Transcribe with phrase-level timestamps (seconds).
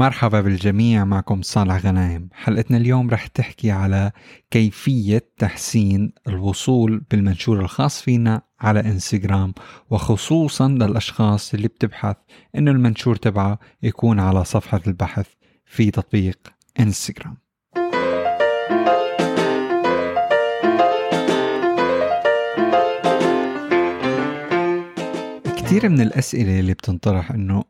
[0.00, 2.28] مرحبا بالجميع معكم صالح غنايم.
[2.32, 4.12] حلقتنا اليوم رح تحكي على
[4.50, 9.54] كيفية تحسين الوصول بالمنشور الخاص فينا على انستغرام
[9.90, 12.16] وخصوصا للأشخاص اللي بتبحث
[12.56, 15.26] إنه المنشور تبعه يكون على صفحة البحث
[15.64, 16.38] في تطبيق
[16.80, 17.36] انستغرام
[25.44, 27.64] كثير من الأسئلة اللي بتنطرح إنه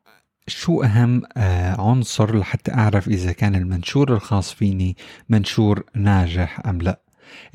[0.51, 4.97] شو أهم آه، عنصر لحتى أعرف إذا كان المنشور الخاص فيني
[5.29, 7.01] منشور ناجح أم لا؟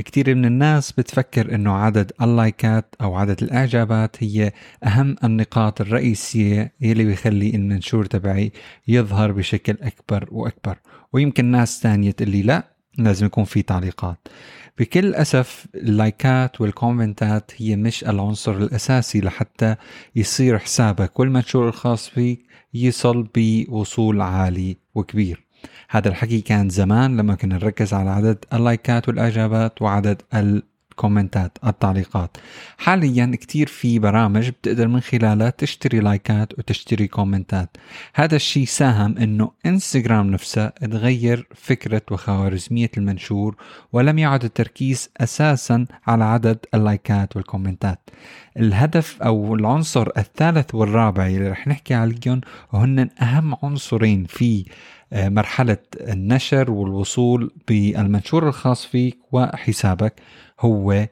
[0.05, 4.51] كثير من الناس بتفكر إنه عدد اللايكات أو عدد الإعجابات هي
[4.83, 8.51] أهم النقاط الرئيسية يلي بيخلي المنشور تبعي
[8.87, 10.77] يظهر بشكل أكبر وأكبر.
[11.13, 14.27] ويمكن ناس تانية تقول لا لازم يكون في تعليقات.
[14.79, 19.75] بكل أسف اللايكات والكومنتات هي مش العنصر الأساسي لحتى
[20.15, 21.19] يصير حسابك.
[21.19, 25.45] والمنشور الخاص فيك يصل بوصول عالي وكبير.
[25.89, 30.21] هذا الحكي كان زمان لما كنا نركز على عدد اللايكات والإعجابات وعدد
[30.95, 32.37] الكومنتات التعليقات.
[32.77, 37.77] حاليا كتير في برامج بتقدر من خلالها تشتري لايكات وتشتري كومنتات.
[38.13, 43.55] هذا الشيء ساهم إنه إنستغرام نفسها تغير فكرة وخوارزمية المنشور
[43.93, 48.09] ولم يعد التركيز أساسا على عدد اللايكات والكومنتات.
[48.57, 52.41] الهدف أو العنصر الثالث والرابع اللي رح نحكي عليهم
[52.73, 54.65] وهن أهم عنصرين في
[55.11, 60.21] مرحلة النشر والوصول بالمنشور الخاص فيك وحسابك
[60.59, 61.07] هو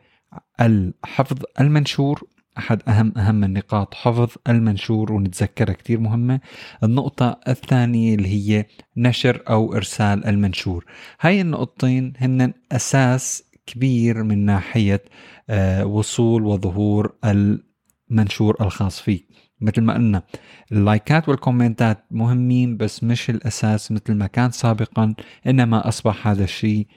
[0.61, 2.23] الحفظ المنشور.
[2.57, 6.39] أحد أهم أهم النقاط حفظ المنشور ونتذكرها كتير مهمة.
[6.83, 8.65] النقطة الثانية اللي هي
[8.97, 10.85] نشر أو إرسال المنشور.
[11.21, 15.03] هاي النقطتين هن أساس كبير من ناحية
[15.49, 19.27] آه، وصول وظهور المنشور الخاص فيك.
[19.63, 20.23] مثل ما قلنا.
[20.71, 25.15] اللايكات والكومنتات مهمين بس مش الأساس مثل ما كان سابقا
[25.47, 26.87] إنما أصبح هذا الشيء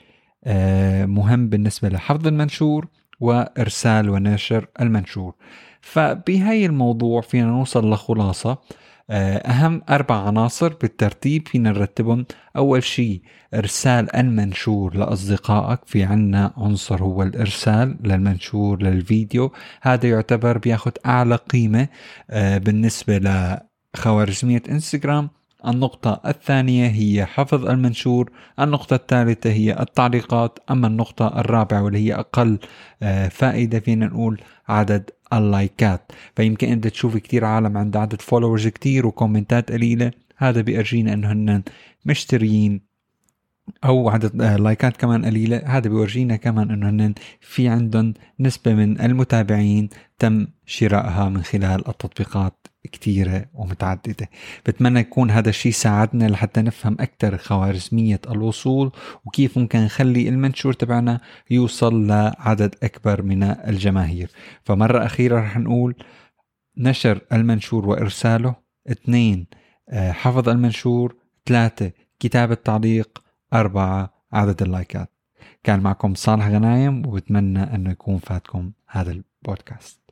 [0.45, 2.89] آه، مهم بالنسبة لحفظ المنشور
[3.21, 5.35] وإرسال ونشر المنشور.
[5.81, 8.59] فبهاي الموضوع فينا نوصل لخلاصة.
[9.11, 12.27] أهم أربع عناصر بالترتيب فينا نرتبهم.
[12.57, 13.23] أول شيء
[13.55, 15.81] إرسال المنشور لأصدقائك.
[15.87, 19.53] في عنا عنصر هو الإرسال للمنشور للفيديو.
[19.83, 21.89] هذا يعتبر بياخد أعلى قيمة
[22.31, 23.19] آه، بالنسبة
[23.97, 25.31] لخوارزمية إنستغرام.
[25.67, 28.31] النقطة الثانية هي حفظ المنشور.
[28.61, 30.59] النقطة الثالثة هي التعليقات.
[30.71, 32.59] أما النقطة الرابعة واللي هي أقل
[33.03, 39.07] آه، فائدة فينا نقول عدد اللايكات فيمكن أنت تشوف كتير عالم عند عدد followers كتير
[39.07, 40.11] وكومنتات قليلة.
[40.37, 41.63] هذا بيرجينا أنه هن
[42.05, 42.87] مشتريين.
[43.85, 45.63] أو عدد آه، لايكات كمان قليلة.
[45.67, 49.89] هذا بيورجينا كمان إنه هن في عندهم نسبة من المتابعين
[50.19, 52.67] تم شرائها من خلال التطبيقات.
[52.87, 54.31] كتيرة ومتعددة.
[54.67, 58.93] بتمنى يكون هذا الشيء ساعدنا لحتى نفهم أكثر خوارزمية الوصول
[59.25, 61.21] وكيف ممكن نخلي المنشور تبعنا
[61.51, 64.31] يوصل لعدد أكبر من الجماهير.
[64.65, 65.95] فمرة أخيرة رح نقول
[66.79, 68.55] نشر المنشور وإرساله.
[68.91, 69.47] اثنين
[69.91, 71.17] آه، حفظ المنشور.
[71.47, 73.23] ثلاثة كتابة تعليق.
[73.55, 75.11] أربعة عدد اللايكات.
[75.65, 80.06] كان معكم صالح غنايم وبتمنى أنه يكون فاتكم هذا البودكاست.